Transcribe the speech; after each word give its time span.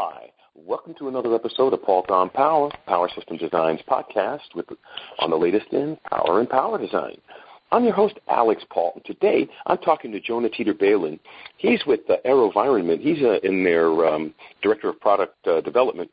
Hi, 0.00 0.30
welcome 0.54 0.94
to 1.00 1.08
another 1.08 1.34
episode 1.34 1.72
of 1.72 1.82
Paultre 1.82 2.14
on 2.14 2.30
Power, 2.30 2.70
Power 2.86 3.10
System 3.16 3.36
Designs 3.36 3.80
podcast 3.90 4.54
with 4.54 4.66
on 5.18 5.30
the 5.30 5.36
latest 5.36 5.66
in 5.72 5.98
power 6.08 6.38
and 6.38 6.48
power 6.48 6.78
design. 6.78 7.16
I'm 7.72 7.82
your 7.82 7.94
host, 7.94 8.14
Alix 8.28 8.62
Paultre. 8.70 9.00
Today, 9.04 9.48
I'm 9.66 9.78
talking 9.78 10.12
to 10.12 10.20
Jonah 10.20 10.50
Teeter 10.50 10.72
Balin. 10.72 11.18
He's 11.56 11.80
with 11.84 12.08
uh, 12.08 12.18
AeroVironment. 12.24 13.00
He's 13.00 13.20
uh, 13.24 13.40
in 13.42 13.64
their 13.64 14.06
um, 14.06 14.32
director 14.62 14.88
of 14.88 15.00
product 15.00 15.34
uh, 15.48 15.62
development, 15.62 16.12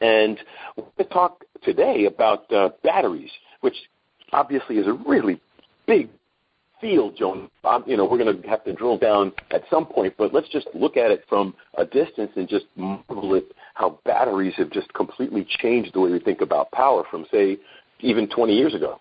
and 0.00 0.38
we're 0.78 0.84
going 0.84 0.96
to 0.96 1.04
talk 1.12 1.44
today 1.64 2.06
about 2.06 2.50
uh, 2.50 2.70
batteries, 2.82 3.30
which 3.60 3.76
obviously 4.32 4.76
is 4.78 4.86
a 4.86 4.94
really 5.06 5.38
big 5.86 6.08
field, 6.86 7.16
Jonah. 7.16 7.48
You 7.86 7.96
know, 7.96 8.04
we're 8.04 8.18
going 8.18 8.40
to 8.40 8.48
have 8.48 8.64
to 8.64 8.72
drill 8.72 8.96
down 8.96 9.32
at 9.50 9.62
some 9.70 9.86
point, 9.86 10.14
but 10.16 10.32
let's 10.32 10.48
just 10.48 10.68
look 10.72 10.96
at 10.96 11.10
it 11.10 11.24
from 11.28 11.54
a 11.76 11.84
distance 11.84 12.30
and 12.36 12.48
just 12.48 12.66
marvel 12.76 13.34
at 13.34 13.42
how 13.74 13.98
batteries 14.04 14.54
have 14.56 14.70
just 14.70 14.92
completely 14.94 15.46
changed 15.58 15.94
the 15.94 16.00
way 16.00 16.10
we 16.10 16.20
think 16.20 16.40
about 16.40 16.70
power 16.70 17.02
from, 17.10 17.26
say, 17.32 17.58
even 18.00 18.28
20 18.28 18.54
years 18.54 18.74
ago. 18.74 19.00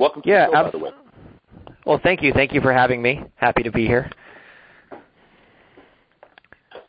Welcome 0.00 0.22
to 0.22 0.28
yeah, 0.28 0.46
the 0.46 0.52
show, 0.52 0.62
by 0.64 0.70
the 0.70 0.78
way. 0.78 0.90
Well, 1.86 2.00
thank 2.02 2.22
you. 2.22 2.32
Thank 2.32 2.52
you 2.52 2.60
for 2.60 2.72
having 2.72 3.00
me. 3.00 3.22
Happy 3.36 3.62
to 3.62 3.70
be 3.70 3.86
here. 3.86 4.10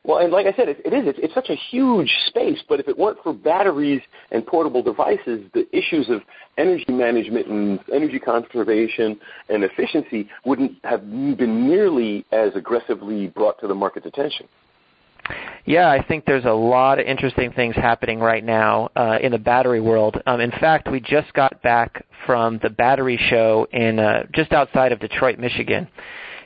Well, 0.05 0.19
and 0.19 0.31
like 0.31 0.45
I 0.45 0.55
said, 0.55 0.69
it, 0.69 0.81
it 0.85 0.93
is. 0.93 1.07
It's, 1.07 1.19
it's 1.21 1.33
such 1.33 1.49
a 1.49 1.55
huge 1.55 2.11
space, 2.27 2.59
but 2.69 2.79
if 2.79 2.87
it 2.87 2.97
weren't 2.97 3.17
for 3.23 3.33
batteries 3.33 4.01
and 4.31 4.45
portable 4.45 4.83
devices, 4.83 5.49
the 5.53 5.67
issues 5.75 6.09
of 6.09 6.21
energy 6.59 6.85
management 6.89 7.47
and 7.47 7.79
energy 7.91 8.19
conservation 8.19 9.19
and 9.49 9.63
efficiency 9.63 10.29
wouldn't 10.45 10.73
have 10.83 11.01
been 11.09 11.67
nearly 11.67 12.23
as 12.31 12.51
aggressively 12.55 13.27
brought 13.27 13.59
to 13.61 13.67
the 13.67 13.73
market's 13.73 14.05
attention. 14.05 14.47
Yeah, 15.65 15.89
I 15.89 16.03
think 16.03 16.25
there's 16.25 16.45
a 16.45 16.51
lot 16.51 16.99
of 16.99 17.07
interesting 17.07 17.51
things 17.51 17.75
happening 17.75 18.19
right 18.19 18.43
now 18.43 18.89
uh, 18.95 19.17
in 19.19 19.31
the 19.31 19.39
battery 19.39 19.81
world. 19.81 20.21
Um, 20.27 20.39
in 20.39 20.51
fact, 20.51 20.87
we 20.91 20.99
just 20.99 21.33
got 21.33 21.59
back 21.63 22.05
from 22.27 22.59
the 22.61 22.69
battery 22.69 23.19
show 23.31 23.67
in 23.71 23.97
uh, 23.97 24.25
just 24.35 24.51
outside 24.51 24.91
of 24.91 24.99
Detroit, 24.99 25.39
Michigan 25.39 25.87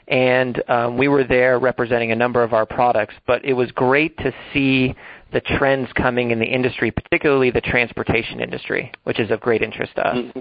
and 0.09 0.61
um, 0.69 0.97
we 0.97 1.07
were 1.07 1.23
there 1.23 1.59
representing 1.59 2.11
a 2.11 2.15
number 2.15 2.43
of 2.43 2.53
our 2.53 2.65
products. 2.65 3.13
But 3.27 3.45
it 3.45 3.53
was 3.53 3.71
great 3.71 4.17
to 4.17 4.33
see 4.53 4.95
the 5.31 5.39
trends 5.41 5.87
coming 5.93 6.31
in 6.31 6.39
the 6.39 6.45
industry, 6.45 6.91
particularly 6.91 7.51
the 7.51 7.61
transportation 7.61 8.39
industry, 8.39 8.91
which 9.03 9.19
is 9.19 9.29
of 9.29 9.39
great 9.39 9.61
interest 9.61 9.93
to 9.95 10.07
us. 10.07 10.17
Mm-hmm. 10.17 10.39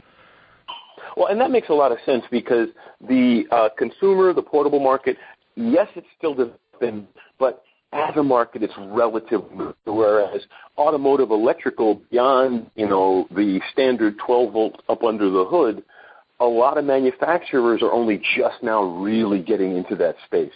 Well, 1.17 1.29
and 1.29 1.41
that 1.41 1.51
makes 1.51 1.69
a 1.69 1.75
lot 1.75 1.93
of 1.93 1.99
sense 2.07 2.25
because 2.31 2.69
the 3.07 3.45
uh, 3.51 3.69
consumer, 3.77 4.33
the 4.33 4.43
portable 4.43 4.81
market, 4.81 5.17
yes, 5.57 5.89
it's 5.97 6.07
still 6.17 6.35
developing, 6.35 7.09
but 7.39 7.65
as 7.93 8.17
a 8.17 8.23
market, 8.23 8.63
it's 8.63 8.75
relative. 8.79 9.43
Whereas 9.85 10.43
automotive 10.77 11.31
electrical, 11.31 12.01
beyond 12.11 12.71
you 12.77 12.89
know 12.89 13.27
the 13.35 13.61
standard 13.73 14.17
12 14.25 14.53
volt 14.53 14.83
up 14.89 15.03
under 15.03 15.29
the 15.29 15.45
hood, 15.45 15.83
a 16.41 16.45
lot 16.45 16.79
of 16.79 16.85
manufacturers 16.85 17.83
are 17.83 17.93
only 17.93 18.23
just 18.37 18.63
now 18.63 18.83
really 18.83 19.43
getting 19.43 19.77
into 19.77 19.97
that 19.97 20.17
space. 20.27 20.53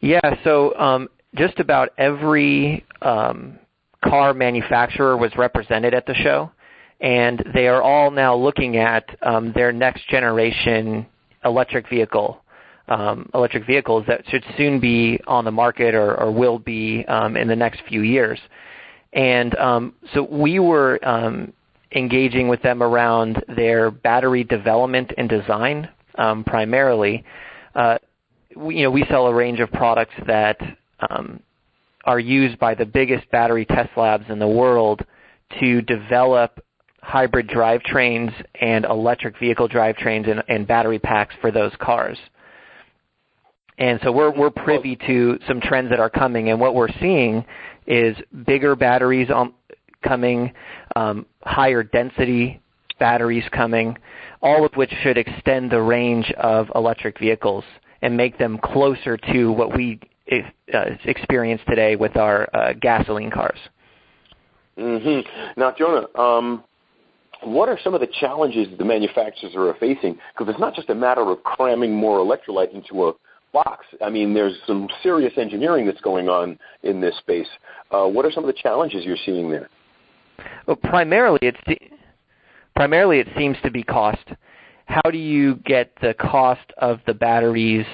Yeah, 0.00 0.20
so 0.44 0.78
um, 0.78 1.08
just 1.34 1.58
about 1.58 1.90
every 1.98 2.84
um, 3.02 3.58
car 4.04 4.32
manufacturer 4.32 5.16
was 5.16 5.30
represented 5.36 5.94
at 5.94 6.06
the 6.06 6.14
show, 6.14 6.50
and 7.00 7.44
they 7.54 7.66
are 7.66 7.82
all 7.82 8.10
now 8.10 8.34
looking 8.34 8.76
at 8.76 9.04
um, 9.22 9.52
their 9.54 9.72
next 9.72 10.08
generation 10.08 11.06
electric 11.44 11.88
vehicle. 11.88 12.42
Um, 12.88 13.30
electric 13.34 13.66
vehicles 13.66 14.04
that 14.08 14.22
should 14.30 14.44
soon 14.56 14.80
be 14.80 15.20
on 15.28 15.44
the 15.44 15.52
market 15.52 15.94
or, 15.94 16.18
or 16.18 16.32
will 16.32 16.58
be 16.58 17.04
um, 17.06 17.36
in 17.36 17.46
the 17.46 17.54
next 17.54 17.82
few 17.88 18.00
years. 18.02 18.40
And 19.12 19.54
um, 19.58 19.94
so 20.12 20.24
we 20.24 20.58
were 20.58 20.98
um, 21.06 21.52
engaging 21.94 22.48
with 22.48 22.62
them 22.62 22.82
around 22.82 23.42
their 23.56 23.90
battery 23.90 24.44
development 24.44 25.12
and 25.18 25.28
design 25.28 25.88
um, 26.16 26.44
primarily. 26.44 27.24
Uh, 27.74 27.98
we, 28.56 28.76
you 28.76 28.82
know, 28.82 28.90
we 28.90 29.04
sell 29.08 29.26
a 29.26 29.34
range 29.34 29.60
of 29.60 29.70
products 29.72 30.14
that 30.26 30.58
um, 31.08 31.40
are 32.04 32.20
used 32.20 32.58
by 32.58 32.74
the 32.74 32.86
biggest 32.86 33.28
battery 33.30 33.64
test 33.64 33.90
labs 33.96 34.24
in 34.28 34.38
the 34.38 34.48
world 34.48 35.04
to 35.60 35.82
develop 35.82 36.64
hybrid 37.02 37.48
drivetrains 37.48 38.32
and 38.60 38.84
electric 38.84 39.38
vehicle 39.38 39.68
drivetrains 39.68 40.30
and, 40.30 40.42
and 40.48 40.66
battery 40.66 40.98
packs 40.98 41.34
for 41.40 41.50
those 41.50 41.72
cars. 41.80 42.18
And 43.78 43.98
so 44.04 44.12
we're 44.12 44.30
we're 44.30 44.50
privy 44.50 44.96
to 45.06 45.38
some 45.48 45.60
trends 45.60 45.88
that 45.88 46.00
are 46.00 46.10
coming, 46.10 46.50
and 46.50 46.60
what 46.60 46.74
we're 46.74 46.92
seeing 47.00 47.44
is 47.86 48.14
bigger 48.46 48.76
batteries 48.76 49.30
on, 49.30 49.54
coming, 50.02 50.52
um, 50.96 51.26
higher 51.42 51.82
density 51.82 52.60
batteries 52.98 53.44
coming, 53.52 53.96
all 54.42 54.64
of 54.64 54.72
which 54.74 54.92
should 55.02 55.18
extend 55.18 55.70
the 55.70 55.80
range 55.80 56.30
of 56.38 56.70
electric 56.74 57.18
vehicles 57.18 57.64
and 58.02 58.16
make 58.16 58.38
them 58.38 58.58
closer 58.58 59.16
to 59.16 59.52
what 59.52 59.74
we 59.74 60.00
uh, 60.32 60.84
experience 61.04 61.60
today 61.68 61.96
with 61.96 62.16
our 62.16 62.48
uh, 62.54 62.72
gasoline 62.74 63.30
cars. 63.30 63.58
Mm-hmm. 64.78 65.60
Now, 65.60 65.74
Jonah, 65.76 66.06
um, 66.18 66.64
what 67.42 67.68
are 67.68 67.78
some 67.82 67.94
of 67.94 68.00
the 68.00 68.08
challenges 68.20 68.68
the 68.78 68.84
manufacturers 68.84 69.54
are 69.56 69.74
facing? 69.80 70.18
Because 70.32 70.50
it's 70.50 70.60
not 70.60 70.74
just 70.74 70.88
a 70.90 70.94
matter 70.94 71.22
of 71.30 71.42
cramming 71.42 71.94
more 71.94 72.18
electrolyte 72.18 72.72
into 72.72 73.08
a 73.08 73.12
box. 73.52 73.84
I 74.04 74.10
mean, 74.10 74.32
there's 74.32 74.56
some 74.66 74.88
serious 75.02 75.32
engineering 75.36 75.86
that's 75.86 76.00
going 76.00 76.28
on 76.28 76.58
in 76.82 77.00
this 77.00 77.16
space. 77.18 77.48
Uh, 77.90 78.06
what 78.06 78.24
are 78.24 78.30
some 78.30 78.44
of 78.44 78.48
the 78.48 78.60
challenges 78.60 79.04
you're 79.04 79.16
seeing 79.24 79.50
there? 79.50 79.68
Well, 80.66 80.76
primarily 80.76 81.40
it's 81.42 81.80
primarily 82.76 83.18
it 83.18 83.28
seems 83.36 83.56
to 83.62 83.70
be 83.70 83.82
cost. 83.82 84.24
How 84.86 85.10
do 85.10 85.18
you 85.18 85.56
get 85.56 85.92
the 86.00 86.14
cost 86.14 86.72
of 86.78 87.00
the 87.06 87.14
batteries 87.14 87.86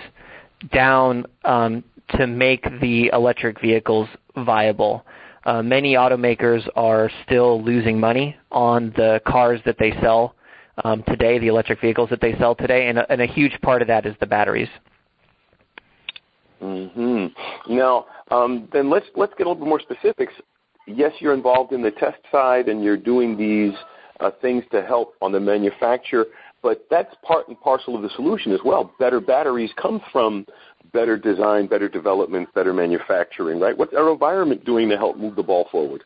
down 0.72 1.26
um, 1.44 1.84
to 2.16 2.26
make 2.26 2.64
the 2.80 3.10
electric 3.12 3.60
vehicles 3.60 4.08
viable? 4.36 5.04
Uh, 5.44 5.62
many 5.62 5.94
automakers 5.94 6.66
are 6.74 7.10
still 7.24 7.62
losing 7.62 8.00
money 8.00 8.36
on 8.50 8.92
the 8.96 9.20
cars 9.26 9.60
that 9.64 9.76
they 9.78 9.92
sell 10.00 10.34
um, 10.84 11.02
today, 11.06 11.38
the 11.38 11.46
electric 11.46 11.80
vehicles 11.80 12.10
that 12.10 12.20
they 12.20 12.36
sell 12.38 12.54
today, 12.54 12.88
and 12.88 12.98
a, 12.98 13.12
and 13.12 13.20
a 13.22 13.26
huge 13.26 13.58
part 13.62 13.80
of 13.80 13.88
that 13.88 14.06
is 14.06 14.14
the 14.20 14.26
batteries. 14.26 14.68
hmm 16.60 17.26
Now, 17.68 18.06
um, 18.30 18.68
then 18.72 18.90
let's 18.90 19.06
let's 19.14 19.32
get 19.38 19.46
a 19.46 19.50
little 19.50 19.64
bit 19.64 19.68
more 19.68 19.80
specifics 19.80 20.32
yes, 20.96 21.12
you're 21.20 21.34
involved 21.34 21.72
in 21.72 21.82
the 21.82 21.90
test 21.92 22.18
side 22.32 22.68
and 22.68 22.82
you're 22.82 22.96
doing 22.96 23.36
these 23.36 23.74
uh, 24.20 24.30
things 24.40 24.64
to 24.72 24.82
help 24.82 25.14
on 25.20 25.30
the 25.30 25.40
manufacture, 25.40 26.26
but 26.62 26.86
that's 26.90 27.14
part 27.22 27.48
and 27.48 27.60
parcel 27.60 27.94
of 27.94 28.02
the 28.02 28.10
solution 28.16 28.52
as 28.52 28.60
well. 28.64 28.92
Better 28.98 29.20
batteries 29.20 29.70
come 29.80 30.00
from 30.10 30.46
better 30.92 31.18
design, 31.18 31.66
better 31.66 31.88
development, 31.88 32.48
better 32.54 32.72
manufacturing, 32.72 33.60
right? 33.60 33.76
What's 33.76 33.92
AeroVironment 33.92 34.64
doing 34.64 34.88
to 34.88 34.96
help 34.96 35.18
move 35.18 35.36
the 35.36 35.42
ball 35.42 35.68
forward? 35.70 36.02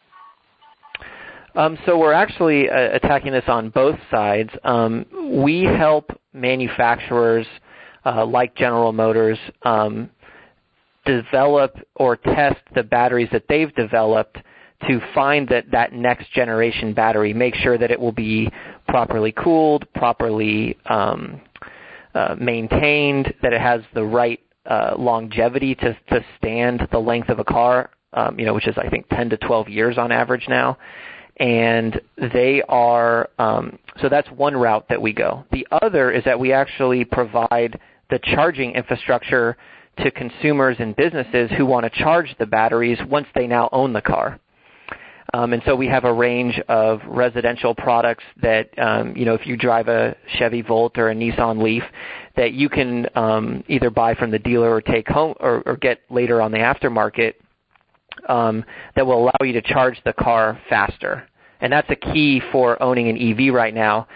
Um, 1.54 1.78
so 1.84 1.98
we're 1.98 2.12
actually 2.12 2.68
uh, 2.68 2.94
attacking 2.94 3.32
this 3.32 3.44
on 3.48 3.70
both 3.70 3.98
sides. 4.10 4.50
Um, 4.64 5.04
we 5.42 5.64
help 5.64 6.10
manufacturers 6.32 7.46
uh, 8.04 8.24
like 8.24 8.54
General 8.54 8.92
Motors 8.92 9.38
um, 9.62 10.10
develop 11.04 11.76
or 11.96 12.16
test 12.16 12.60
the 12.74 12.82
batteries 12.82 13.28
that 13.32 13.44
they've 13.48 13.74
developed 13.74 14.38
to 14.88 15.00
find 15.14 15.48
that, 15.48 15.70
that 15.70 15.92
next 15.92 16.32
generation 16.32 16.94
battery, 16.94 17.34
make 17.34 17.54
sure 17.54 17.76
that 17.76 17.90
it 17.90 18.00
will 18.00 18.12
be 18.12 18.50
properly 18.88 19.32
cooled, 19.32 19.86
properly 19.94 20.76
um, 20.86 21.40
uh, 22.14 22.34
maintained, 22.40 23.32
that 23.42 23.52
it 23.52 23.60
has 23.60 23.82
the 23.94 24.04
right 24.04 24.40
uh, 24.66 24.94
longevity 24.98 25.74
to, 25.74 25.96
to 26.08 26.24
stand 26.38 26.86
the 26.92 26.98
length 26.98 27.28
of 27.28 27.38
a 27.38 27.44
car, 27.44 27.90
um, 28.12 28.38
you 28.38 28.44
know, 28.44 28.54
which 28.54 28.68
is 28.68 28.76
I 28.78 28.88
think 28.88 29.08
10 29.10 29.30
to 29.30 29.36
12 29.36 29.68
years 29.68 29.98
on 29.98 30.12
average 30.12 30.46
now. 30.48 30.78
And 31.38 31.98
they 32.18 32.62
are, 32.68 33.30
um, 33.38 33.78
so 34.02 34.08
that's 34.10 34.28
one 34.30 34.54
route 34.54 34.86
that 34.90 35.00
we 35.00 35.12
go. 35.12 35.44
The 35.52 35.66
other 35.70 36.10
is 36.10 36.22
that 36.24 36.38
we 36.38 36.52
actually 36.52 37.04
provide 37.04 37.80
the 38.10 38.18
charging 38.18 38.72
infrastructure 38.72 39.56
to 39.98 40.10
consumers 40.10 40.76
and 40.78 40.94
businesses 40.96 41.50
who 41.56 41.64
want 41.64 41.90
to 41.90 42.02
charge 42.02 42.34
the 42.38 42.46
batteries 42.46 42.98
once 43.08 43.26
they 43.34 43.46
now 43.46 43.68
own 43.72 43.92
the 43.92 44.02
car. 44.02 44.38
Um, 45.32 45.52
and 45.52 45.62
so 45.64 45.76
we 45.76 45.86
have 45.86 46.04
a 46.04 46.12
range 46.12 46.60
of 46.68 47.00
residential 47.06 47.74
products 47.74 48.24
that, 48.42 48.76
um, 48.78 49.16
you 49.16 49.24
know, 49.24 49.34
if 49.34 49.46
you 49.46 49.56
drive 49.56 49.88
a 49.88 50.16
Chevy 50.38 50.62
Volt 50.62 50.98
or 50.98 51.10
a 51.10 51.14
Nissan 51.14 51.62
Leaf, 51.62 51.84
that 52.36 52.52
you 52.52 52.68
can 52.68 53.06
um, 53.14 53.62
either 53.68 53.90
buy 53.90 54.14
from 54.14 54.30
the 54.30 54.38
dealer 54.38 54.70
or 54.70 54.80
take 54.80 55.08
home 55.08 55.34
or, 55.38 55.62
get 55.80 56.00
later 56.10 56.42
on 56.42 56.50
the 56.50 56.58
aftermarket 56.58 57.34
um, 58.28 58.64
that 58.96 59.06
will 59.06 59.22
allow 59.22 59.32
you 59.42 59.52
to 59.52 59.62
charge 59.62 60.00
the 60.04 60.12
car 60.12 60.60
faster. 60.68 61.28
And 61.60 61.72
that's 61.72 61.88
a 61.90 61.96
key 61.96 62.42
for 62.50 62.82
owning 62.82 63.08
an 63.08 63.16
EV 63.16 63.54
right 63.54 63.74
now 63.74 64.08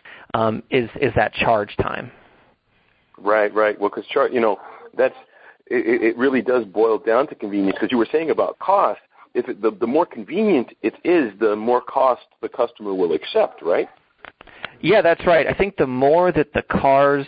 is 0.71 0.91
is 1.01 1.13
that 1.15 1.33
charge 1.35 1.77
time. 1.77 2.11
Right, 3.19 3.55
right. 3.55 3.79
Well, 3.79 3.91
because 3.95 4.05
you 4.33 4.41
know 4.41 4.59
that's 4.97 5.15
it, 5.67 6.03
it 6.03 6.17
really 6.17 6.43
does 6.43 6.65
boil 6.65 6.99
down 6.99 7.27
to 7.29 7.35
convenience 7.35 7.77
because 7.79 7.93
you 7.93 7.99
were 7.99 8.09
saying 8.11 8.31
about 8.31 8.59
cost. 8.59 9.01
If 9.35 9.49
it, 9.49 9.61
the 9.61 9.73
the 9.73 9.87
more 9.87 10.07
convenient 10.07 10.69
it 10.83 10.95
is, 11.05 11.33
the 11.41 11.57
more 11.57 11.81
cost 11.81 12.23
the 12.41 12.49
customer 12.49 12.95
will 12.95 13.13
accept, 13.13 13.63
right? 13.63 13.89
Yeah, 14.81 15.03
that's 15.03 15.25
right. 15.27 15.47
I 15.47 15.55
think 15.55 15.77
the 15.77 15.87
more 15.87 16.31
that 16.33 16.53
the 16.53 16.63
cars 16.63 17.27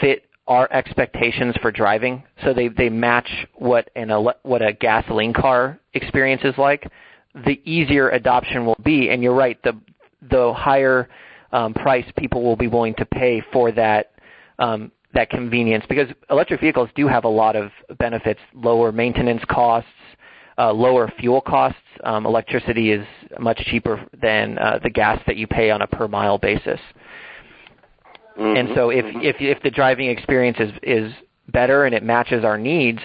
fit 0.00 0.24
our 0.46 0.66
expectations 0.72 1.54
for 1.60 1.70
driving, 1.70 2.22
so 2.42 2.52
they 2.54 2.68
they 2.68 2.88
match 2.88 3.28
what 3.54 3.90
an 3.94 4.10
what 4.42 4.62
a 4.62 4.72
gasoline 4.72 5.32
car 5.32 5.78
experience 5.94 6.42
is 6.44 6.54
like, 6.56 6.90
the 7.44 7.60
easier 7.64 8.10
adoption 8.10 8.64
will 8.64 8.78
be. 8.82 9.10
And 9.10 9.22
you're 9.22 9.34
right, 9.34 9.62
the 9.62 9.78
the 10.30 10.52
higher 10.54 11.08
um, 11.52 11.74
price 11.74 12.06
people 12.16 12.42
will 12.42 12.56
be 12.56 12.66
willing 12.66 12.94
to 12.94 13.04
pay 13.04 13.42
for 13.52 13.70
that 13.72 14.12
um, 14.58 14.90
that 15.14 15.30
convenience 15.30 15.84
because 15.88 16.08
electric 16.30 16.60
vehicles 16.60 16.88
do 16.94 17.06
have 17.06 17.24
a 17.24 17.28
lot 17.28 17.54
of 17.54 17.70
benefits: 17.98 18.40
lower 18.54 18.90
maintenance 18.92 19.42
costs, 19.48 19.90
lower 20.66 21.12
fuel 21.18 21.40
costs. 21.40 21.78
Um, 22.04 22.26
electricity 22.26 22.92
is 22.92 23.06
much 23.38 23.58
cheaper 23.70 24.04
than 24.20 24.58
uh, 24.58 24.78
the 24.82 24.90
gas 24.90 25.20
that 25.26 25.36
you 25.36 25.46
pay 25.46 25.70
on 25.70 25.82
a 25.82 25.86
per 25.86 26.08
mile 26.08 26.38
basis. 26.38 26.80
Mm-hmm. 28.38 28.56
And 28.56 28.68
so, 28.74 28.90
if 28.90 29.04
mm-hmm. 29.04 29.20
if 29.22 29.36
if 29.40 29.62
the 29.62 29.70
driving 29.70 30.08
experience 30.10 30.58
is 30.60 30.70
is 30.82 31.12
better 31.48 31.84
and 31.84 31.94
it 31.94 32.02
matches 32.02 32.44
our 32.44 32.58
needs, 32.58 33.00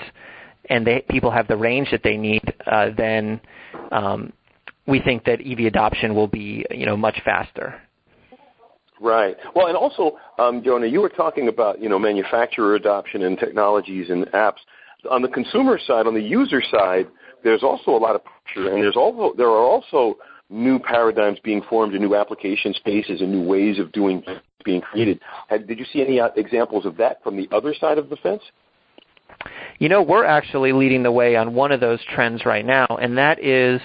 and 0.69 0.85
they, 0.85 1.03
people 1.09 1.31
have 1.31 1.47
the 1.47 1.57
range 1.57 1.89
that 1.91 2.01
they 2.03 2.17
need, 2.17 2.41
uh, 2.65 2.89
then 2.95 3.39
um, 3.91 4.31
we 4.85 4.99
think 4.99 5.23
that 5.25 5.39
EV 5.41 5.59
adoption 5.65 6.13
will 6.13 6.27
be 6.27 6.65
you 6.71 6.85
know 6.85 6.97
much 6.97 7.19
faster. 7.25 7.81
Right. 9.01 9.35
Well, 9.53 9.67
and 9.67 9.75
also, 9.75 10.17
um, 10.39 10.63
Jonah, 10.63 10.87
you 10.87 11.01
were 11.01 11.09
talking 11.09 11.47
about 11.49 11.81
you 11.81 11.89
know 11.89 11.99
manufacturer 11.99 12.75
adoption 12.75 13.23
and 13.23 13.37
technologies 13.37 14.09
and 14.09 14.25
apps. 14.27 14.59
On 15.11 15.21
the 15.21 15.27
consumer 15.27 15.79
side, 15.85 16.07
on 16.07 16.13
the 16.13 16.21
user 16.21 16.61
side, 16.71 17.07
there's 17.43 17.63
also 17.63 17.91
a 17.91 17.97
lot 17.97 18.15
of 18.15 18.21
pressure, 18.23 18.73
and 18.73 18.81
there's 18.81 18.95
also 18.95 19.35
there 19.37 19.49
are 19.49 19.63
also 19.63 20.17
new 20.49 20.79
paradigms 20.79 21.39
being 21.43 21.61
formed 21.69 21.93
and 21.93 22.03
new 22.03 22.15
application 22.15 22.73
spaces 22.73 23.21
and 23.21 23.31
new 23.31 23.43
ways 23.43 23.79
of 23.79 23.91
doing 23.91 24.23
being 24.63 24.81
created. 24.81 25.19
Had, 25.47 25.67
did 25.67 25.79
you 25.79 25.85
see 25.91 26.01
any 26.01 26.19
uh, 26.19 26.29
examples 26.35 26.85
of 26.85 26.95
that 26.97 27.21
from 27.23 27.35
the 27.35 27.47
other 27.51 27.73
side 27.73 27.97
of 27.97 28.09
the 28.09 28.15
fence? 28.17 28.41
You 29.79 29.89
know, 29.89 30.01
we're 30.01 30.25
actually 30.25 30.71
leading 30.71 31.03
the 31.03 31.11
way 31.11 31.35
on 31.35 31.53
one 31.53 31.71
of 31.71 31.79
those 31.79 31.99
trends 32.13 32.45
right 32.45 32.65
now, 32.65 32.85
and 33.01 33.17
that 33.17 33.43
is 33.43 33.81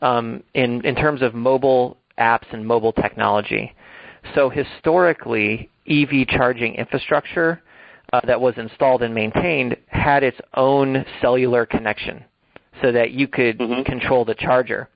um, 0.00 0.42
in 0.54 0.84
in 0.86 0.94
terms 0.94 1.22
of 1.22 1.34
mobile 1.34 1.98
apps 2.18 2.46
and 2.52 2.66
mobile 2.66 2.92
technology. 2.92 3.74
So 4.34 4.48
historically, 4.48 5.68
EV 5.88 6.28
charging 6.28 6.74
infrastructure 6.76 7.60
uh, 8.12 8.20
that 8.26 8.40
was 8.40 8.54
installed 8.56 9.02
and 9.02 9.14
maintained 9.14 9.76
had 9.88 10.22
its 10.22 10.38
own 10.54 11.04
cellular 11.20 11.66
connection 11.66 12.24
so 12.82 12.92
that 12.92 13.12
you 13.12 13.28
could 13.28 13.58
mm-hmm. 13.58 13.82
control 13.82 14.24
the 14.24 14.34
charger. 14.34 14.88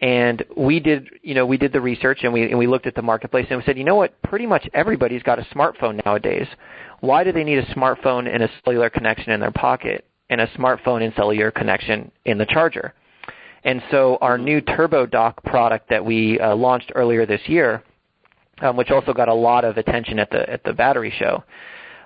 And 0.00 0.44
we 0.56 0.80
did, 0.80 1.08
you 1.22 1.34
know, 1.34 1.46
we 1.46 1.56
did 1.56 1.72
the 1.72 1.80
research 1.80 2.20
and 2.22 2.32
we 2.32 2.42
and 2.50 2.58
we 2.58 2.66
looked 2.66 2.86
at 2.86 2.94
the 2.94 3.02
marketplace 3.02 3.46
and 3.48 3.58
we 3.58 3.64
said, 3.64 3.78
you 3.78 3.84
know 3.84 3.94
what? 3.94 4.20
Pretty 4.22 4.46
much 4.46 4.68
everybody's 4.74 5.22
got 5.22 5.38
a 5.38 5.42
smartphone 5.54 6.04
nowadays. 6.04 6.46
Why 7.00 7.24
do 7.24 7.32
they 7.32 7.44
need 7.44 7.58
a 7.58 7.66
smartphone 7.74 8.32
and 8.32 8.42
a 8.42 8.50
cellular 8.64 8.90
connection 8.90 9.32
in 9.32 9.40
their 9.40 9.52
pocket 9.52 10.04
and 10.28 10.40
a 10.40 10.46
smartphone 10.48 11.02
and 11.02 11.14
cellular 11.14 11.50
connection 11.50 12.10
in 12.24 12.36
the 12.36 12.46
charger? 12.46 12.92
And 13.64 13.82
so 13.90 14.18
our 14.20 14.36
mm-hmm. 14.36 14.44
new 14.44 14.60
Turbo 14.60 15.06
Dock 15.06 15.42
product 15.44 15.88
that 15.88 16.04
we 16.04 16.38
uh, 16.40 16.54
launched 16.54 16.92
earlier 16.94 17.24
this 17.24 17.40
year 17.46 17.82
um, 18.60 18.76
which 18.76 18.90
also 18.90 19.12
got 19.12 19.28
a 19.28 19.34
lot 19.34 19.64
of 19.64 19.76
attention 19.76 20.18
at 20.18 20.30
the 20.30 20.48
at 20.48 20.64
the 20.64 20.72
battery 20.72 21.12
show, 21.18 21.44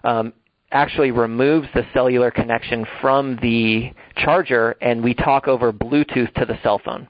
um, 0.04 0.32
actually 0.72 1.10
removes 1.10 1.68
the 1.74 1.84
cellular 1.92 2.30
connection 2.30 2.86
from 3.00 3.36
the 3.42 3.92
charger, 4.16 4.76
and 4.80 5.02
we 5.02 5.14
talk 5.14 5.48
over 5.48 5.72
Bluetooth 5.72 6.32
to 6.34 6.44
the 6.44 6.58
cell 6.62 6.80
phone. 6.84 7.08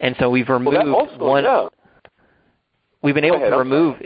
And 0.00 0.14
so 0.18 0.30
we've 0.30 0.48
removed 0.48 0.76
well, 0.76 0.94
also, 0.94 1.18
one. 1.18 1.44
Yeah. 1.44 1.68
We've 3.02 3.14
been 3.14 3.24
able 3.24 3.40
to 3.40 3.56
remove. 3.56 3.96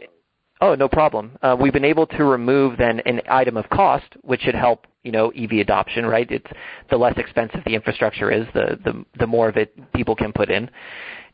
Oh, 0.61 0.75
no 0.75 0.89
problem. 0.89 1.33
Uh, 1.43 1.57
we've 1.59 1.73
been 1.73 1.85
able 1.85 2.07
to 2.07 2.25
remove 2.25 2.79
then 2.79 3.01
an 3.01 3.21
item 3.29 3.57
of 3.57 3.69
cost, 3.71 4.07
which 4.23 4.43
should 4.43 4.55
help 4.55 4.87
you 5.03 5.13
know 5.13 5.31
EV 5.31 5.53
adoption, 5.61 6.07
right? 6.07 6.31
It's 6.31 6.47
the 6.91 6.97
less 6.97 7.15
expensive 7.17 7.61
the 7.65 7.75
infrastructure 7.75 8.31
is, 8.31 8.47
the 8.55 8.79
the 8.85 9.05
the 9.19 9.27
more 9.27 9.49
of 9.49 9.57
it 9.57 9.93
people 9.93 10.15
can 10.15 10.33
put 10.33 10.51
in. 10.51 10.71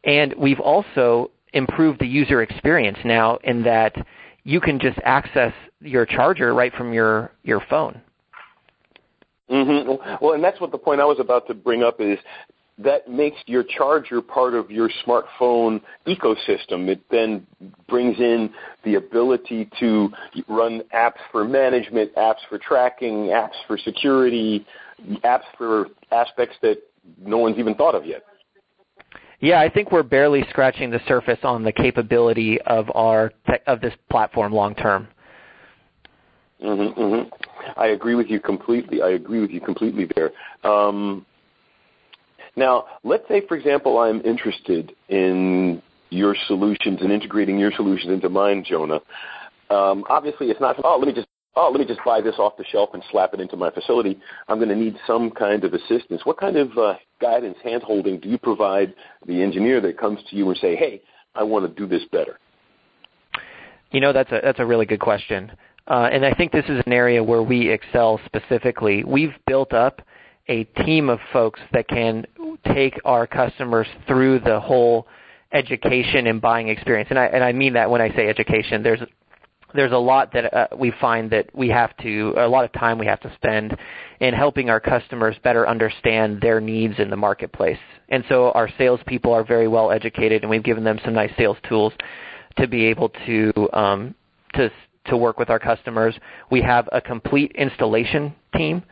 And 0.04 0.34
we've 0.38 0.60
also 0.60 1.30
improved 1.52 2.00
the 2.00 2.06
user 2.06 2.42
experience 2.42 2.98
now 3.04 3.38
in 3.44 3.62
that 3.64 3.94
you 4.48 4.62
can 4.62 4.80
just 4.80 4.98
access 5.04 5.52
your 5.82 6.06
charger 6.06 6.54
right 6.54 6.72
from 6.72 6.94
your 6.94 7.30
your 7.42 7.60
phone. 7.68 8.00
Mm-hmm. 9.50 10.24
Well, 10.24 10.32
and 10.32 10.42
that's 10.42 10.58
what 10.58 10.72
the 10.72 10.78
point 10.78 11.02
I 11.02 11.04
was 11.04 11.20
about 11.20 11.46
to 11.48 11.54
bring 11.54 11.82
up 11.82 12.00
is 12.00 12.18
that 12.78 13.10
makes 13.10 13.36
your 13.44 13.62
charger 13.62 14.22
part 14.22 14.54
of 14.54 14.70
your 14.70 14.88
smartphone 15.04 15.82
ecosystem. 16.06 16.88
It 16.88 17.00
then 17.10 17.46
brings 17.88 18.18
in 18.18 18.50
the 18.84 18.94
ability 18.94 19.68
to 19.80 20.10
run 20.48 20.82
apps 20.94 21.20
for 21.30 21.44
management, 21.44 22.14
apps 22.14 22.40
for 22.48 22.56
tracking, 22.56 23.26
apps 23.26 23.56
for 23.66 23.76
security, 23.76 24.64
apps 25.24 25.44
for 25.58 25.88
aspects 26.10 26.56
that 26.62 26.78
no 27.20 27.36
one's 27.36 27.58
even 27.58 27.74
thought 27.74 27.94
of 27.94 28.06
yet. 28.06 28.22
Yeah, 29.40 29.60
I 29.60 29.68
think 29.68 29.92
we're 29.92 30.02
barely 30.02 30.44
scratching 30.50 30.90
the 30.90 31.00
surface 31.06 31.38
on 31.44 31.62
the 31.62 31.72
capability 31.72 32.60
of 32.62 32.90
our 32.94 33.32
of 33.66 33.80
this 33.80 33.94
platform 34.10 34.52
long 34.52 34.74
term. 34.74 35.08
Mm-hmm, 36.62 37.00
mm-hmm. 37.00 37.28
I 37.76 37.88
agree 37.88 38.16
with 38.16 38.28
you 38.28 38.40
completely. 38.40 39.00
I 39.00 39.10
agree 39.10 39.40
with 39.40 39.50
you 39.50 39.60
completely 39.60 40.08
there. 40.16 40.32
Um, 40.68 41.24
now, 42.56 42.86
let's 43.04 43.22
say, 43.28 43.46
for 43.46 43.56
example, 43.56 43.98
I'm 43.98 44.20
interested 44.22 44.92
in 45.08 45.80
your 46.10 46.34
solutions 46.48 46.98
and 47.00 47.12
integrating 47.12 47.58
your 47.58 47.70
solutions 47.72 48.12
into 48.12 48.28
mine, 48.28 48.64
Jonah. 48.68 49.00
Um, 49.70 50.04
obviously, 50.08 50.48
it's 50.48 50.60
not. 50.60 50.76
Oh, 50.82 50.96
let 50.98 51.06
me 51.06 51.14
just 51.14 51.28
oh, 51.58 51.70
let 51.70 51.80
me 51.80 51.86
just 51.86 52.00
buy 52.04 52.20
this 52.20 52.36
off 52.38 52.56
the 52.56 52.64
shelf 52.70 52.90
and 52.94 53.02
slap 53.10 53.34
it 53.34 53.40
into 53.40 53.56
my 53.56 53.70
facility. 53.70 54.18
I'm 54.46 54.58
going 54.58 54.68
to 54.68 54.76
need 54.76 54.96
some 55.06 55.30
kind 55.30 55.64
of 55.64 55.74
assistance. 55.74 56.20
What 56.24 56.38
kind 56.38 56.56
of 56.56 56.76
uh, 56.78 56.94
guidance, 57.20 57.58
handholding 57.64 58.22
do 58.22 58.28
you 58.28 58.38
provide 58.38 58.94
the 59.26 59.42
engineer 59.42 59.80
that 59.80 59.98
comes 59.98 60.20
to 60.30 60.36
you 60.36 60.48
and 60.48 60.58
say, 60.58 60.76
hey, 60.76 61.02
I 61.34 61.42
want 61.42 61.66
to 61.66 61.80
do 61.80 61.88
this 61.88 62.06
better? 62.12 62.38
You 63.90 64.00
know, 64.00 64.12
that's 64.12 64.30
a, 64.30 64.40
that's 64.42 64.60
a 64.60 64.66
really 64.66 64.86
good 64.86 65.00
question. 65.00 65.50
Uh, 65.86 66.08
and 66.12 66.24
I 66.24 66.32
think 66.34 66.52
this 66.52 66.66
is 66.66 66.82
an 66.86 66.92
area 66.92 67.24
where 67.24 67.42
we 67.42 67.70
excel 67.70 68.20
specifically. 68.26 69.04
We've 69.04 69.34
built 69.46 69.72
up 69.72 70.02
a 70.48 70.64
team 70.64 71.08
of 71.08 71.18
folks 71.32 71.60
that 71.72 71.88
can 71.88 72.26
take 72.72 72.98
our 73.04 73.26
customers 73.26 73.86
through 74.06 74.40
the 74.40 74.60
whole 74.60 75.06
education 75.52 76.26
and 76.26 76.40
buying 76.40 76.68
experience. 76.68 77.08
And 77.10 77.18
I, 77.18 77.26
and 77.26 77.42
I 77.42 77.52
mean 77.52 77.72
that 77.74 77.90
when 77.90 78.00
I 78.00 78.14
say 78.14 78.28
education. 78.28 78.82
There's 78.82 79.00
there's 79.74 79.92
a 79.92 79.98
lot 79.98 80.32
that 80.32 80.54
uh, 80.54 80.66
we 80.76 80.92
find 81.00 81.30
that 81.30 81.46
we 81.54 81.68
have 81.68 81.96
to 81.98 82.34
a 82.38 82.48
lot 82.48 82.64
of 82.64 82.72
time 82.72 82.98
we 82.98 83.06
have 83.06 83.20
to 83.20 83.32
spend 83.34 83.76
in 84.20 84.34
helping 84.34 84.70
our 84.70 84.80
customers 84.80 85.36
better 85.44 85.68
understand 85.68 86.40
their 86.40 86.60
needs 86.60 86.94
in 86.98 87.10
the 87.10 87.16
marketplace. 87.16 87.78
And 88.08 88.24
so 88.28 88.50
our 88.52 88.68
salespeople 88.78 89.32
are 89.32 89.44
very 89.44 89.68
well 89.68 89.90
educated, 89.90 90.42
and 90.42 90.50
we've 90.50 90.62
given 90.62 90.84
them 90.84 90.98
some 91.04 91.14
nice 91.14 91.32
sales 91.36 91.58
tools 91.68 91.92
to 92.56 92.66
be 92.66 92.86
able 92.86 93.10
to 93.26 93.68
um, 93.72 94.14
to 94.54 94.70
to 95.06 95.16
work 95.16 95.38
with 95.38 95.50
our 95.50 95.58
customers. 95.58 96.14
We 96.50 96.62
have 96.62 96.88
a 96.92 97.00
complete 97.00 97.52
installation 97.52 98.34
team. 98.56 98.82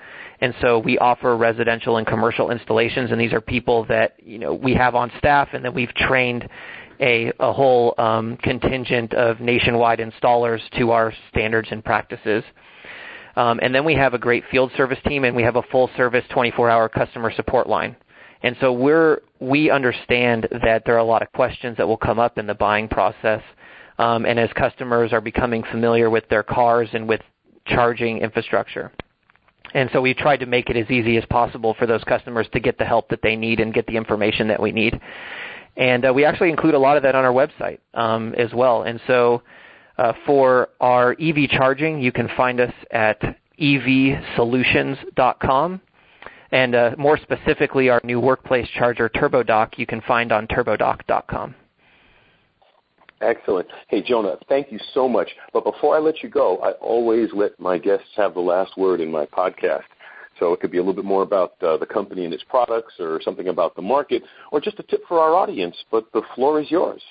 And 0.40 0.54
so 0.60 0.78
we 0.78 0.98
offer 0.98 1.34
residential 1.36 1.96
and 1.96 2.06
commercial 2.06 2.50
installations, 2.50 3.10
and 3.10 3.18
these 3.18 3.32
are 3.32 3.40
people 3.40 3.86
that 3.86 4.16
you 4.22 4.38
know 4.38 4.52
we 4.52 4.74
have 4.74 4.94
on 4.94 5.10
staff, 5.18 5.48
and 5.54 5.64
that 5.64 5.72
we've 5.72 5.94
trained 5.94 6.46
a, 7.00 7.32
a 7.40 7.52
whole 7.52 7.94
um, 7.98 8.36
contingent 8.38 9.14
of 9.14 9.40
nationwide 9.40 9.98
installers 9.98 10.60
to 10.78 10.90
our 10.90 11.12
standards 11.30 11.68
and 11.70 11.84
practices. 11.84 12.44
Um, 13.36 13.60
and 13.62 13.74
then 13.74 13.84
we 13.84 13.94
have 13.94 14.14
a 14.14 14.18
great 14.18 14.44
field 14.50 14.72
service 14.76 14.98
team, 15.06 15.24
and 15.24 15.36
we 15.36 15.42
have 15.42 15.56
a 15.56 15.62
full 15.70 15.90
service 15.96 16.24
24-hour 16.30 16.88
customer 16.88 17.30
support 17.34 17.68
line. 17.68 17.96
And 18.42 18.56
so 18.60 18.72
we're 18.72 19.20
we 19.40 19.70
understand 19.70 20.48
that 20.62 20.82
there 20.86 20.94
are 20.94 20.98
a 20.98 21.04
lot 21.04 21.22
of 21.22 21.30
questions 21.32 21.76
that 21.76 21.86
will 21.86 21.96
come 21.96 22.18
up 22.18 22.38
in 22.38 22.46
the 22.46 22.54
buying 22.54 22.88
process. 22.88 23.42
Um, 23.98 24.26
and 24.26 24.38
as 24.38 24.50
customers 24.54 25.12
are 25.12 25.20
becoming 25.20 25.62
familiar 25.70 26.10
with 26.10 26.28
their 26.28 26.42
cars 26.42 26.88
and 26.92 27.08
with 27.08 27.20
charging 27.66 28.18
infrastructure. 28.18 28.92
And 29.74 29.90
so 29.92 30.00
we 30.00 30.14
tried 30.14 30.38
to 30.38 30.46
make 30.46 30.70
it 30.70 30.76
as 30.76 30.90
easy 30.90 31.16
as 31.16 31.24
possible 31.26 31.74
for 31.78 31.86
those 31.86 32.04
customers 32.04 32.46
to 32.52 32.60
get 32.60 32.78
the 32.78 32.84
help 32.84 33.08
that 33.08 33.20
they 33.22 33.36
need 33.36 33.60
and 33.60 33.74
get 33.74 33.86
the 33.86 33.96
information 33.96 34.48
that 34.48 34.60
we 34.60 34.72
need. 34.72 34.98
And 35.76 36.06
uh, 36.06 36.12
we 36.14 36.24
actually 36.24 36.50
include 36.50 36.74
a 36.74 36.78
lot 36.78 36.96
of 36.96 37.02
that 37.02 37.14
on 37.14 37.24
our 37.24 37.32
website 37.32 37.78
um, 37.94 38.34
as 38.34 38.52
well. 38.54 38.82
And 38.82 39.00
so 39.06 39.42
uh, 39.98 40.12
for 40.24 40.70
our 40.80 41.16
EV 41.20 41.50
charging, 41.50 42.00
you 42.00 42.12
can 42.12 42.28
find 42.36 42.60
us 42.60 42.72
at 42.90 43.20
evsolutions.com. 43.60 45.80
And 46.52 46.74
uh, 46.74 46.90
more 46.96 47.18
specifically, 47.18 47.88
our 47.88 48.00
new 48.04 48.20
workplace 48.20 48.68
charger 48.68 49.08
TurboDock 49.08 49.78
you 49.78 49.86
can 49.86 50.00
find 50.02 50.32
on 50.32 50.46
turbodock.com. 50.46 51.54
Excellent. 53.20 53.66
Hey, 53.88 54.02
Jonah, 54.02 54.36
thank 54.48 54.70
you 54.70 54.78
so 54.92 55.08
much. 55.08 55.28
But 55.52 55.64
before 55.64 55.96
I 55.96 56.00
let 56.00 56.22
you 56.22 56.28
go, 56.28 56.58
I 56.58 56.72
always 56.72 57.30
let 57.34 57.58
my 57.58 57.78
guests 57.78 58.08
have 58.16 58.34
the 58.34 58.40
last 58.40 58.76
word 58.76 59.00
in 59.00 59.10
my 59.10 59.24
podcast. 59.26 59.84
So 60.38 60.52
it 60.52 60.60
could 60.60 60.70
be 60.70 60.78
a 60.78 60.80
little 60.80 60.94
bit 60.94 61.04
more 61.04 61.22
about 61.22 61.54
uh, 61.62 61.76
the 61.78 61.86
company 61.86 62.24
and 62.24 62.34
its 62.34 62.44
products 62.48 62.94
or 63.00 63.20
something 63.22 63.48
about 63.48 63.74
the 63.74 63.82
market 63.82 64.22
or 64.52 64.60
just 64.60 64.78
a 64.78 64.82
tip 64.84 65.02
for 65.08 65.18
our 65.20 65.34
audience. 65.34 65.76
But 65.90 66.10
the 66.12 66.22
floor 66.34 66.60
is 66.60 66.70
yours. 66.70 67.02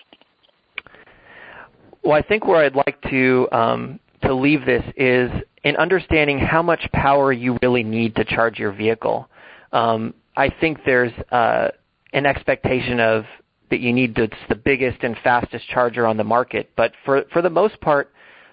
Well, 2.03 2.13
I 2.13 2.21
think 2.21 2.45
where 2.45 2.63
I'd 2.63 2.75
like 2.75 3.01
to 3.09 3.47
um, 3.51 3.99
to 4.21 4.33
leave 4.33 4.65
this 4.65 4.83
is 4.95 5.31
in 5.63 5.75
understanding 5.77 6.37
how 6.37 6.61
much 6.61 6.87
power 6.93 7.33
you 7.33 7.57
really 7.61 7.83
need 7.83 8.15
to 8.15 8.23
charge 8.23 8.59
your 8.59 8.71
vehicle. 8.71 9.27
Um, 9.71 10.13
I 10.37 10.49
think 10.49 10.79
there's 10.85 11.11
uh, 11.31 11.69
an 12.13 12.25
expectation 12.25 12.99
of 12.99 13.25
that 13.71 13.79
you 13.79 13.91
need 13.91 14.15
the, 14.15 14.29
the 14.49 14.55
biggest 14.55 15.01
and 15.01 15.17
fastest 15.23 15.67
charger 15.69 16.05
on 16.05 16.17
the 16.17 16.23
market. 16.23 16.69
But 16.75 16.93
for, 17.03 17.23
for 17.33 17.41
the 17.41 17.49
most 17.49 17.79
part, 17.81 18.11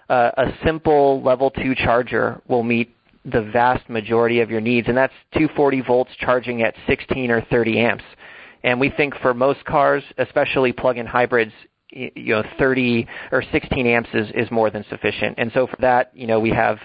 uh, 0.08 0.30
a 0.36 0.52
simple 0.64 1.22
level 1.22 1.50
2 1.50 1.74
charger 1.74 2.40
will 2.48 2.62
meet 2.62 2.94
the 3.24 3.42
vast 3.42 3.88
majority 3.88 4.40
of 4.40 4.50
your 4.50 4.60
needs, 4.60 4.88
and 4.88 4.96
that's 4.96 5.12
240 5.34 5.80
volts 5.82 6.10
charging 6.18 6.62
at 6.62 6.74
16 6.86 7.30
or 7.30 7.40
30 7.42 7.78
amps. 7.78 8.04
And 8.64 8.80
we 8.80 8.90
think 8.90 9.14
for 9.16 9.34
most 9.34 9.64
cars, 9.64 10.02
especially 10.18 10.72
plug-in 10.72 11.06
hybrids, 11.06 11.52
you 11.90 12.10
know, 12.16 12.42
30 12.58 13.06
or 13.32 13.42
16 13.52 13.86
amps 13.86 14.08
is, 14.14 14.28
is 14.34 14.50
more 14.50 14.70
than 14.70 14.84
sufficient. 14.88 15.34
And 15.38 15.50
so 15.52 15.66
for 15.66 15.76
that, 15.80 16.10
you 16.14 16.26
know, 16.26 16.40
we 16.40 16.50
have 16.50 16.78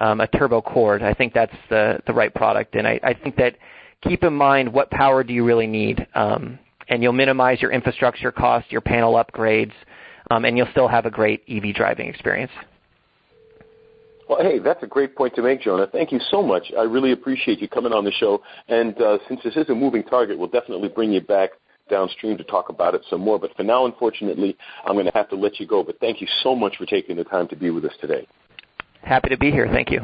um, 0.00 0.20
a 0.20 0.26
turbo 0.26 0.60
cord. 0.60 1.02
I 1.02 1.14
think 1.14 1.32
that's 1.32 1.54
the, 1.68 2.00
the 2.06 2.12
right 2.12 2.34
product. 2.34 2.74
And 2.74 2.86
I, 2.86 2.98
I 3.02 3.14
think 3.14 3.36
that 3.36 3.56
keep 4.02 4.24
in 4.24 4.32
mind 4.32 4.72
what 4.72 4.90
power 4.90 5.22
do 5.22 5.32
you 5.32 5.44
really 5.44 5.66
need. 5.66 6.06
Um, 6.14 6.58
and 6.88 7.02
you'll 7.02 7.12
minimize 7.12 7.60
your 7.60 7.70
infrastructure 7.70 8.32
costs, 8.32 8.72
your 8.72 8.80
panel 8.80 9.14
upgrades, 9.14 9.72
um, 10.30 10.44
and 10.44 10.56
you'll 10.56 10.70
still 10.70 10.88
have 10.88 11.06
a 11.06 11.10
great 11.10 11.42
EV 11.48 11.74
driving 11.74 12.08
experience. 12.08 12.52
Well, 14.28 14.42
hey, 14.42 14.58
that's 14.58 14.82
a 14.82 14.86
great 14.86 15.16
point 15.16 15.34
to 15.36 15.42
make, 15.42 15.62
Jonah. 15.62 15.86
Thank 15.90 16.12
you 16.12 16.20
so 16.30 16.42
much. 16.42 16.70
I 16.78 16.82
really 16.82 17.12
appreciate 17.12 17.60
you 17.60 17.68
coming 17.68 17.92
on 17.92 18.04
the 18.04 18.12
show. 18.12 18.42
And 18.68 19.00
uh, 19.00 19.18
since 19.26 19.40
this 19.42 19.56
is 19.56 19.68
a 19.70 19.74
moving 19.74 20.02
target, 20.02 20.38
we'll 20.38 20.48
definitely 20.48 20.88
bring 20.88 21.12
you 21.12 21.22
back 21.22 21.50
downstream 21.88 22.36
to 22.36 22.44
talk 22.44 22.68
about 22.68 22.94
it 22.94 23.02
some 23.08 23.22
more. 23.22 23.38
But 23.38 23.56
for 23.56 23.62
now, 23.62 23.86
unfortunately, 23.86 24.56
I'm 24.84 24.94
going 24.94 25.06
to 25.06 25.12
have 25.14 25.30
to 25.30 25.36
let 25.36 25.58
you 25.58 25.66
go. 25.66 25.82
But 25.82 25.98
thank 26.00 26.20
you 26.20 26.26
so 26.42 26.54
much 26.54 26.76
for 26.76 26.84
taking 26.84 27.16
the 27.16 27.24
time 27.24 27.48
to 27.48 27.56
be 27.56 27.70
with 27.70 27.86
us 27.86 27.94
today. 28.02 28.26
Happy 29.02 29.30
to 29.30 29.38
be 29.38 29.50
here. 29.50 29.66
Thank 29.72 29.90
you. 29.90 30.00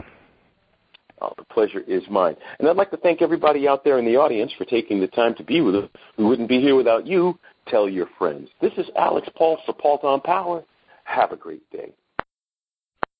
Oh, 1.20 1.32
the 1.36 1.44
pleasure 1.44 1.80
is 1.80 2.02
mine. 2.10 2.36
And 2.58 2.68
I'd 2.68 2.76
like 2.76 2.90
to 2.90 2.96
thank 2.96 3.20
everybody 3.20 3.68
out 3.68 3.84
there 3.84 3.98
in 3.98 4.06
the 4.06 4.16
audience 4.16 4.52
for 4.56 4.64
taking 4.64 5.00
the 5.00 5.06
time 5.08 5.34
to 5.36 5.44
be 5.44 5.60
with 5.60 5.74
us. 5.74 5.88
We 6.16 6.24
wouldn't 6.24 6.48
be 6.48 6.60
here 6.60 6.76
without 6.76 7.06
you. 7.06 7.38
Tell 7.68 7.88
your 7.88 8.08
friends. 8.18 8.48
This 8.60 8.72
is 8.78 8.86
Alix 8.96 9.28
Paultre 9.36 9.62
for 9.66 9.74
Paultre 9.74 10.08
on 10.08 10.20
Power. 10.22 10.64
Have 11.04 11.32
a 11.32 11.36
great 11.36 11.70
day. 11.70 11.92